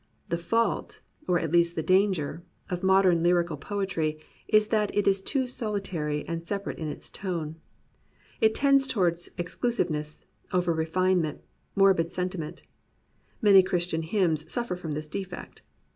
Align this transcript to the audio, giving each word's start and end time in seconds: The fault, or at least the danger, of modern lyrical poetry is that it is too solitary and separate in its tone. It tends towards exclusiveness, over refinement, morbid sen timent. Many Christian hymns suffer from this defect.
The 0.29 0.37
fault, 0.39 0.99
or 1.27 1.37
at 1.37 1.51
least 1.51 1.75
the 1.75 1.83
danger, 1.83 2.41
of 2.71 2.81
modern 2.81 3.21
lyrical 3.21 3.55
poetry 3.55 4.17
is 4.47 4.69
that 4.69 4.89
it 4.97 5.07
is 5.07 5.21
too 5.21 5.45
solitary 5.45 6.27
and 6.27 6.41
separate 6.41 6.79
in 6.79 6.87
its 6.87 7.07
tone. 7.07 7.57
It 8.39 8.55
tends 8.55 8.87
towards 8.87 9.29
exclusiveness, 9.37 10.25
over 10.51 10.73
refinement, 10.73 11.41
morbid 11.75 12.11
sen 12.11 12.29
timent. 12.29 12.63
Many 13.43 13.61
Christian 13.61 14.01
hymns 14.01 14.51
suffer 14.51 14.75
from 14.75 14.93
this 14.93 15.07
defect. 15.07 15.61